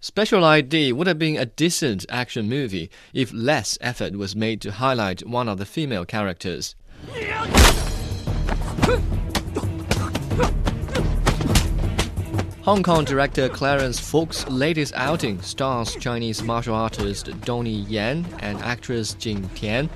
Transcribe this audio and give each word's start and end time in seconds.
Special 0.00 0.44
ID 0.44 0.92
would 0.92 1.08
have 1.08 1.18
been 1.18 1.36
a 1.36 1.46
decent 1.46 2.06
action 2.08 2.48
movie 2.48 2.88
if 3.12 3.32
less 3.32 3.76
effort 3.80 4.14
was 4.14 4.36
made 4.36 4.60
to 4.60 4.70
highlight 4.70 5.26
one 5.26 5.48
of 5.48 5.58
the 5.58 5.66
female 5.66 6.04
characters. 6.04 6.76
Hong 12.62 12.84
Kong 12.84 13.04
director 13.04 13.48
Clarence 13.48 13.98
Fok's 13.98 14.46
latest 14.48 14.92
outing 14.94 15.42
stars 15.42 15.96
Chinese 15.96 16.44
martial 16.44 16.76
artist 16.76 17.30
Donnie 17.40 17.80
Yen 17.88 18.24
and 18.38 18.56
actress 18.58 19.14
Jing 19.14 19.48
Tian. 19.56 19.90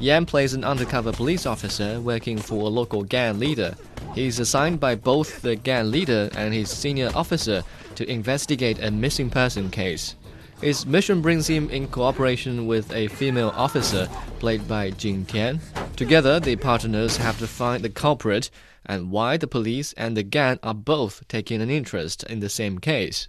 Yan 0.00 0.24
plays 0.24 0.54
an 0.54 0.64
undercover 0.64 1.12
police 1.12 1.44
officer 1.44 2.00
working 2.00 2.38
for 2.38 2.62
a 2.62 2.70
local 2.70 3.02
gang 3.02 3.38
leader. 3.38 3.74
He 4.14 4.26
is 4.26 4.40
assigned 4.40 4.80
by 4.80 4.94
both 4.94 5.42
the 5.42 5.56
gang 5.56 5.90
leader 5.90 6.30
and 6.34 6.54
his 6.54 6.70
senior 6.70 7.10
officer 7.14 7.62
to 7.96 8.10
investigate 8.10 8.82
a 8.82 8.90
missing 8.90 9.28
person 9.28 9.70
case. 9.70 10.16
His 10.62 10.86
mission 10.86 11.20
brings 11.20 11.46
him 11.46 11.68
in 11.68 11.86
cooperation 11.88 12.66
with 12.66 12.90
a 12.94 13.08
female 13.08 13.52
officer 13.54 14.08
played 14.38 14.66
by 14.66 14.90
Jing 14.90 15.26
Tian. 15.26 15.60
Together, 15.96 16.40
the 16.40 16.56
partners 16.56 17.18
have 17.18 17.38
to 17.38 17.46
find 17.46 17.82
the 17.82 17.90
culprit 17.90 18.50
and 18.86 19.10
why 19.10 19.36
the 19.36 19.46
police 19.46 19.92
and 19.98 20.16
the 20.16 20.22
gang 20.22 20.58
are 20.62 20.72
both 20.72 21.28
taking 21.28 21.60
an 21.60 21.68
interest 21.68 22.22
in 22.24 22.40
the 22.40 22.48
same 22.48 22.78
case. 22.78 23.28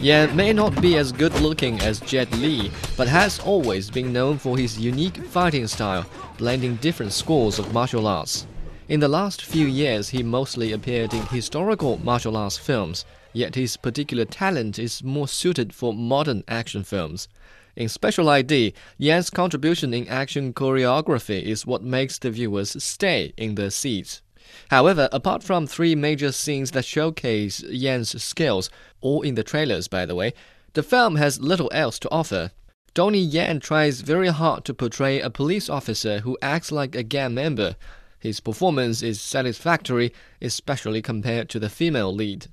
Yan 0.00 0.34
may 0.34 0.50
not 0.54 0.80
be 0.80 0.96
as 0.96 1.12
good 1.12 1.34
looking 1.42 1.78
as 1.80 2.00
Jet 2.00 2.32
Li, 2.38 2.70
but 2.96 3.06
has 3.06 3.38
always 3.40 3.90
been 3.90 4.14
known 4.14 4.38
for 4.38 4.56
his 4.56 4.78
unique 4.78 5.18
fighting 5.26 5.66
style, 5.66 6.06
blending 6.38 6.76
different 6.76 7.12
schools 7.12 7.58
of 7.58 7.74
martial 7.74 8.06
arts. 8.06 8.46
In 8.88 9.00
the 9.00 9.08
last 9.08 9.44
few 9.44 9.66
years, 9.66 10.08
he 10.08 10.22
mostly 10.22 10.72
appeared 10.72 11.12
in 11.12 11.26
historical 11.26 11.98
martial 11.98 12.34
arts 12.34 12.56
films, 12.56 13.04
yet 13.34 13.56
his 13.56 13.76
particular 13.76 14.24
talent 14.24 14.78
is 14.78 15.04
more 15.04 15.28
suited 15.28 15.74
for 15.74 15.92
modern 15.92 16.44
action 16.48 16.82
films. 16.82 17.28
In 17.76 17.90
Special 17.90 18.30
ID, 18.30 18.72
Yan's 18.96 19.28
contribution 19.28 19.92
in 19.92 20.08
action 20.08 20.54
choreography 20.54 21.42
is 21.42 21.66
what 21.66 21.82
makes 21.82 22.18
the 22.18 22.30
viewers 22.30 22.82
stay 22.82 23.34
in 23.36 23.54
their 23.54 23.70
seats. 23.70 24.22
However, 24.70 25.08
apart 25.12 25.42
from 25.42 25.66
three 25.66 25.94
major 25.94 26.32
scenes 26.32 26.70
that 26.72 26.84
showcase 26.84 27.62
Yan's 27.62 28.22
skills, 28.22 28.70
all 29.00 29.22
in 29.22 29.34
the 29.34 29.42
trailers 29.42 29.88
by 29.88 30.06
the 30.06 30.14
way, 30.14 30.32
the 30.74 30.82
film 30.82 31.16
has 31.16 31.40
little 31.40 31.70
else 31.72 31.98
to 32.00 32.10
offer. 32.10 32.52
Donnie 32.94 33.18
Yan 33.20 33.60
tries 33.60 34.00
very 34.00 34.28
hard 34.28 34.64
to 34.64 34.74
portray 34.74 35.20
a 35.20 35.30
police 35.30 35.68
officer 35.68 36.20
who 36.20 36.38
acts 36.42 36.72
like 36.72 36.94
a 36.94 37.02
gang 37.02 37.34
member. 37.34 37.76
His 38.18 38.40
performance 38.40 39.02
is 39.02 39.20
satisfactory, 39.20 40.12
especially 40.42 41.00
compared 41.02 41.48
to 41.50 41.58
the 41.58 41.68
female 41.68 42.14
lead. 42.14 42.46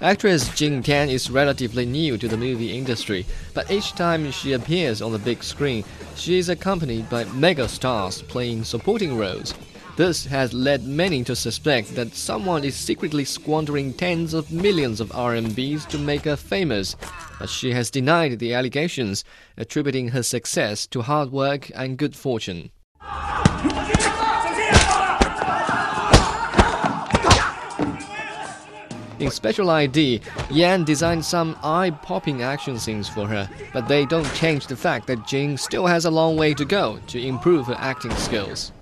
Actress 0.00 0.48
Jing 0.54 0.82
Tian 0.82 1.10
is 1.10 1.30
relatively 1.30 1.84
new 1.84 2.16
to 2.16 2.26
the 2.26 2.36
movie 2.36 2.76
industry, 2.76 3.26
but 3.52 3.70
each 3.70 3.92
time 3.92 4.30
she 4.30 4.54
appears 4.54 5.02
on 5.02 5.12
the 5.12 5.18
big 5.18 5.42
screen, 5.42 5.84
she 6.16 6.38
is 6.38 6.48
accompanied 6.48 7.10
by 7.10 7.24
mega 7.24 7.68
stars 7.68 8.22
playing 8.22 8.64
supporting 8.64 9.18
roles. 9.18 9.52
This 9.96 10.24
has 10.26 10.54
led 10.54 10.84
many 10.84 11.22
to 11.24 11.36
suspect 11.36 11.94
that 11.94 12.14
someone 12.14 12.64
is 12.64 12.74
secretly 12.74 13.24
squandering 13.24 13.92
tens 13.92 14.32
of 14.32 14.50
millions 14.50 15.00
of 15.00 15.10
RMBs 15.10 15.86
to 15.88 15.98
make 15.98 16.24
her 16.24 16.36
famous, 16.36 16.96
but 17.38 17.50
she 17.50 17.72
has 17.72 17.90
denied 17.90 18.38
the 18.38 18.54
allegations, 18.54 19.24
attributing 19.58 20.08
her 20.08 20.22
success 20.22 20.86
to 20.88 21.02
hard 21.02 21.32
work 21.32 21.70
and 21.74 21.98
good 21.98 22.16
fortune. 22.16 22.70
In 29.18 29.30
Special 29.30 29.68
ID, 29.68 30.22
Yan 30.50 30.84
designed 30.84 31.26
some 31.26 31.54
eye-popping 31.62 32.42
action 32.42 32.78
scenes 32.78 33.06
for 33.06 33.26
her, 33.26 33.50
but 33.74 33.86
they 33.86 34.06
don't 34.06 34.32
change 34.34 34.66
the 34.66 34.76
fact 34.76 35.06
that 35.08 35.26
Jing 35.26 35.58
still 35.58 35.86
has 35.86 36.06
a 36.06 36.10
long 36.10 36.38
way 36.38 36.54
to 36.54 36.64
go 36.64 36.98
to 37.08 37.20
improve 37.20 37.66
her 37.66 37.76
acting 37.78 38.14
skills. 38.16 38.72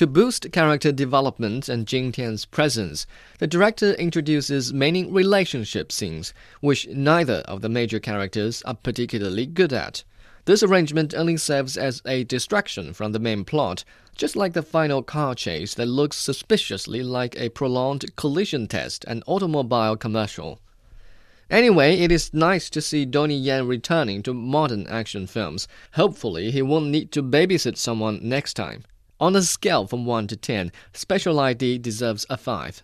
To 0.00 0.06
boost 0.06 0.50
character 0.50 0.92
development 0.92 1.68
and 1.68 1.86
Jing 1.86 2.10
Tian's 2.10 2.46
presence, 2.46 3.06
the 3.38 3.46
director 3.46 3.92
introduces 3.92 4.72
many 4.72 5.04
relationship 5.04 5.92
scenes, 5.92 6.32
which 6.62 6.88
neither 6.88 7.42
of 7.44 7.60
the 7.60 7.68
major 7.68 8.00
characters 8.00 8.62
are 8.62 8.72
particularly 8.72 9.44
good 9.44 9.74
at. 9.74 10.02
This 10.46 10.62
arrangement 10.62 11.12
only 11.12 11.36
serves 11.36 11.76
as 11.76 12.00
a 12.06 12.24
distraction 12.24 12.94
from 12.94 13.12
the 13.12 13.18
main 13.18 13.44
plot, 13.44 13.84
just 14.16 14.36
like 14.36 14.54
the 14.54 14.62
final 14.62 15.02
car 15.02 15.34
chase 15.34 15.74
that 15.74 15.84
looks 15.84 16.16
suspiciously 16.16 17.02
like 17.02 17.38
a 17.38 17.50
prolonged 17.50 18.16
collision 18.16 18.68
test 18.68 19.04
and 19.06 19.22
automobile 19.26 19.98
commercial. 19.98 20.60
Anyway, 21.50 21.98
it 21.98 22.10
is 22.10 22.32
nice 22.32 22.70
to 22.70 22.80
see 22.80 23.04
Donnie 23.04 23.36
Yen 23.36 23.66
returning 23.66 24.22
to 24.22 24.32
modern 24.32 24.86
action 24.86 25.26
films. 25.26 25.68
Hopefully, 25.92 26.50
he 26.52 26.62
won't 26.62 26.86
need 26.86 27.12
to 27.12 27.22
babysit 27.22 27.76
someone 27.76 28.18
next 28.22 28.54
time. 28.54 28.84
On 29.20 29.36
a 29.36 29.42
scale 29.42 29.86
from 29.86 30.06
1 30.06 30.28
to 30.28 30.36
10, 30.36 30.72
Special 30.94 31.38
ID 31.38 31.76
deserves 31.76 32.24
a 32.30 32.38
5. 32.38 32.78